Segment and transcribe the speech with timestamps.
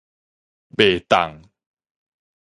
[0.75, 1.43] 袂當